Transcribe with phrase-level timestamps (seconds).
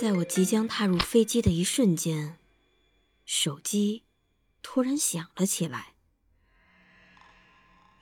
[0.00, 2.38] 在我即将踏入飞机的一瞬间，
[3.24, 4.04] 手机
[4.62, 5.94] 突然响了起来。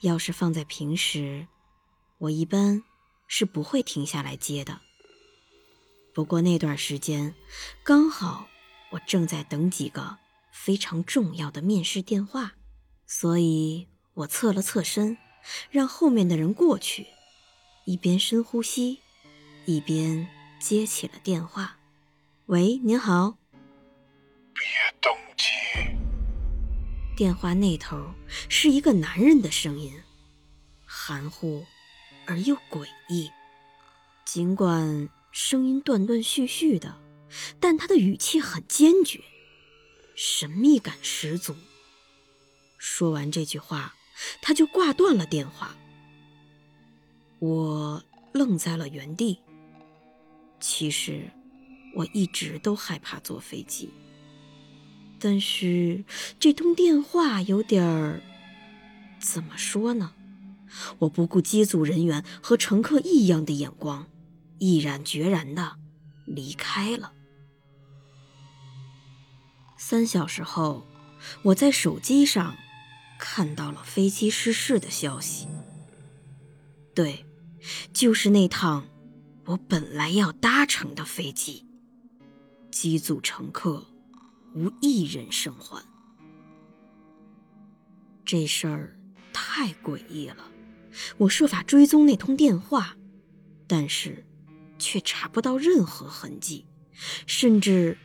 [0.03, 1.47] 要是放在平时，
[2.19, 2.85] 我一般
[3.27, 4.83] 是不会停下来接的。
[6.13, 7.35] 不过那段时间，
[7.83, 8.47] 刚好
[8.91, 10.19] 我正在等几个
[10.53, 12.57] 非常重要的面试电话，
[13.07, 15.17] 所以我侧了侧身，
[15.71, 17.07] 让后面的人过去，
[17.87, 19.01] 一边深呼吸，
[19.65, 20.29] 一边
[20.61, 21.76] 接起了电话。
[22.47, 23.39] 喂，您好。
[24.55, 24.63] 别
[25.01, 25.51] 登机。
[27.17, 28.15] 电话那头
[28.49, 29.93] 是一个男人的声音，
[30.85, 31.67] 含糊
[32.25, 33.33] 而又诡异。
[34.25, 37.01] 尽管声音断断续续的，
[37.59, 39.25] 但他的语气很坚决，
[40.15, 41.57] 神秘感十足。
[42.79, 43.97] 说完这句话，
[44.41, 45.77] 他就挂断了电话。
[47.41, 49.41] 我愣在了原地。
[50.61, 51.29] 其实。
[51.97, 53.89] 我一直都害怕坐飞机，
[55.19, 56.05] 但是
[56.39, 58.23] 这通电话有点儿……
[59.19, 60.13] 怎么说呢？
[60.99, 64.07] 我不顾机组人员和乘客异样的眼光，
[64.59, 65.77] 毅然决然的
[66.27, 67.13] 离开了。
[69.79, 70.87] 三小时后，
[71.43, 72.57] 我在手机上
[73.19, 75.49] 看到了飞机失事的消息。
[76.95, 77.25] 对，
[77.95, 78.87] 就是那趟
[79.47, 81.65] 我本来要搭乘的飞机。
[82.79, 83.87] 机组乘客
[84.55, 85.83] 无一人生还，
[88.23, 88.99] 这事儿
[89.33, 90.53] 太诡异了。
[91.17, 92.99] 我设法追踪那通电话，
[93.67, 94.27] 但是
[94.79, 96.67] 却查不到任何痕迹，
[97.27, 97.97] 甚至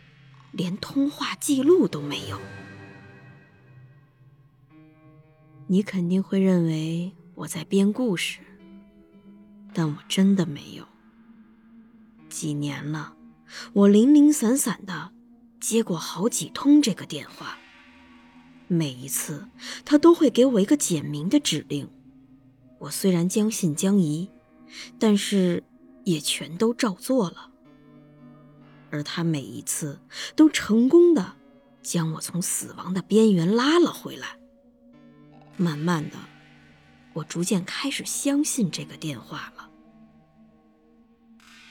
[0.54, 2.40] 连通话记录都没有。
[5.68, 8.40] 你肯定会认为我在编故事，
[9.74, 10.88] 但我真的没有。
[12.30, 13.18] 几年了。
[13.74, 15.12] 我零零散散的
[15.60, 17.58] 接过好几通这个电话，
[18.68, 19.48] 每一次
[19.86, 21.90] 他都会给我一个简明的指令。
[22.80, 24.30] 我虽然将信将疑，
[24.98, 25.64] 但是
[26.04, 27.52] 也全都照做了。
[28.90, 30.00] 而他每一次
[30.36, 31.36] 都成功的
[31.82, 34.38] 将我从死亡的边缘拉了回来。
[35.58, 36.18] 慢慢的，
[37.14, 39.70] 我逐渐开始相信这个电话了。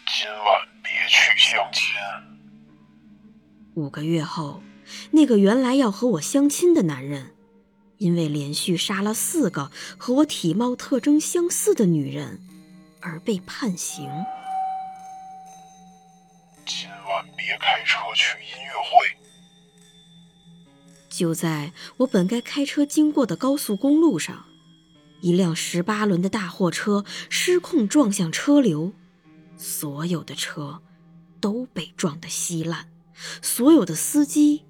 [0.07, 0.70] 今晚。
[1.11, 1.83] 去相亲。
[3.75, 4.63] 五个月后，
[5.11, 7.35] 那个原来要和我相亲的男人，
[7.99, 12.41] 因为连续杀了四个和我体貌特征相似的女人，
[13.01, 14.09] 而被判刑。
[16.65, 19.17] 今晚别开车去音乐会。
[21.09, 24.45] 就在我本该开车经过的高速公路上，
[25.21, 28.93] 一辆十八轮的大货车失控撞向车流，
[29.57, 30.81] 所有的车。
[31.41, 32.89] 都被撞得稀烂，
[33.41, 34.65] 所有的司机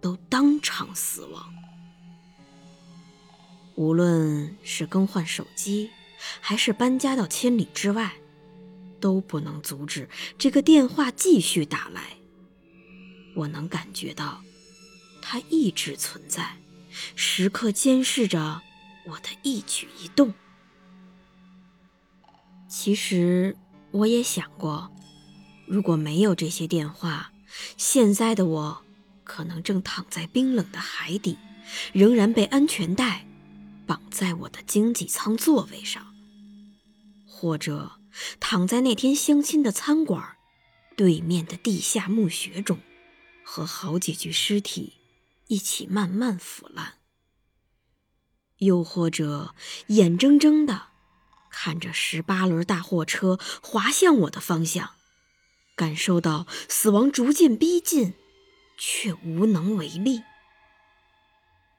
[0.00, 1.52] 都当场死亡。
[3.74, 5.90] 无论是更换手机，
[6.40, 8.14] 还是搬家到千里之外，
[8.98, 12.16] 都不能阻止这个电话继续打来。
[13.34, 14.42] 我能感觉到，
[15.20, 16.56] 它一直存在，
[17.14, 18.62] 时刻监视着
[19.04, 20.32] 我的一举一动。
[22.66, 23.54] 其实，
[23.90, 24.90] 我也想过。
[25.66, 27.32] 如果没有这些电话，
[27.76, 28.84] 现在的我
[29.24, 31.36] 可能正躺在冰冷的海底，
[31.92, 33.26] 仍然被安全带
[33.86, 36.14] 绑在我的经济舱座位上，
[37.26, 37.92] 或者
[38.38, 40.36] 躺在那天相亲的餐馆
[40.96, 42.78] 对面的地下墓穴中，
[43.44, 44.94] 和好几具尸体
[45.48, 46.94] 一起慢慢腐烂，
[48.58, 49.54] 又或者
[49.88, 50.88] 眼睁睁地
[51.50, 54.95] 看着十八轮大货车滑向我的方向。
[55.76, 58.14] 感受到死亡逐渐逼近，
[58.78, 60.22] 却无能为力。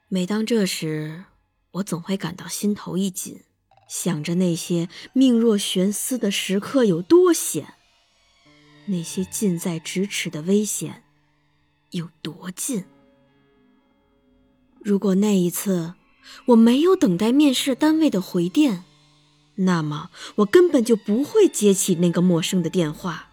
[0.08, 1.24] 每当这时，
[1.72, 3.42] 我总会感到心头一紧，
[3.88, 7.74] 想着那些命若悬丝的时刻有多险，
[8.86, 11.02] 那些近在咫尺的危险
[11.90, 12.84] 有多近。
[14.80, 15.94] 如果那一次
[16.46, 18.84] 我没有等待面试单位的回电，
[19.56, 23.27] 那么我根本就不会接起那个陌生的电话。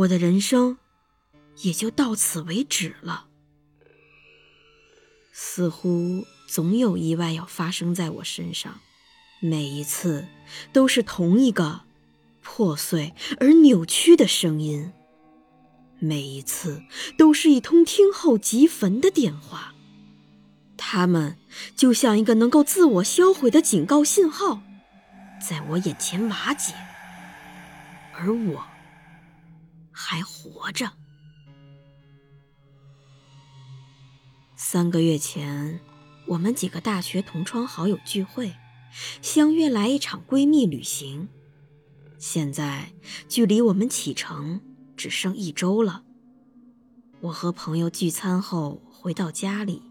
[0.00, 0.78] 我的人生
[1.62, 3.26] 也就到此为止了。
[5.32, 8.80] 似乎总有意外要发生在我身上，
[9.40, 10.26] 每一次
[10.72, 11.82] 都是同一个
[12.40, 14.92] 破碎而扭曲的声音，
[15.98, 16.82] 每一次
[17.18, 19.74] 都是一通听后即焚的电话。
[20.78, 21.36] 他们
[21.76, 24.62] 就像一个能够自我销毁的警告信号，
[25.46, 26.72] 在我眼前瓦解，
[28.14, 28.66] 而我
[30.00, 30.92] 还活着。
[34.56, 35.80] 三个月前，
[36.26, 38.54] 我们几个大学同窗好友聚会，
[39.20, 41.28] 相约来一场闺蜜旅行。
[42.18, 42.92] 现在
[43.28, 44.62] 距离我们启程
[44.96, 46.02] 只剩一周了。
[47.20, 49.82] 我和朋友聚餐后回到家里，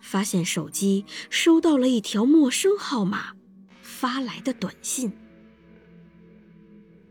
[0.00, 3.34] 发现手机收到了一条陌生号码
[3.82, 5.12] 发来的短信。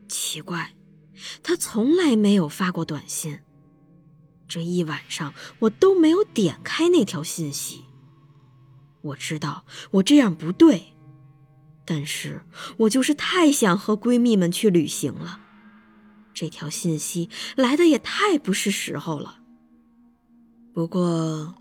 [0.07, 0.73] 奇怪，
[1.43, 3.39] 他从来没有发过短信。
[4.47, 7.83] 这一晚上，我都没有点开那条信息。
[9.01, 10.93] 我知道我这样不对，
[11.85, 12.41] 但是
[12.77, 15.39] 我就是太想和闺蜜们去旅行了。
[16.33, 19.39] 这条信息来的也太不是时候了。
[20.73, 21.55] 不过，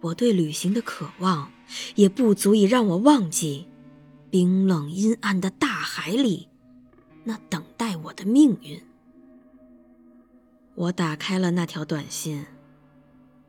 [0.00, 1.50] 我对旅行的渴望
[1.94, 3.66] 也不足以让我忘记
[4.30, 6.48] 冰冷阴暗的大海里
[7.24, 8.82] 那等待我的命运。
[10.76, 12.44] 我打开了那条短信，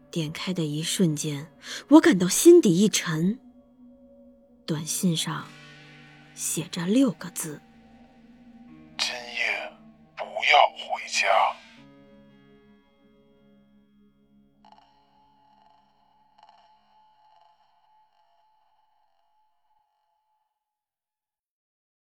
[0.09, 1.51] 点开的一瞬间，
[1.89, 3.37] 我感到心底一沉。
[4.65, 5.45] 短信上
[6.33, 7.59] 写着六个字：“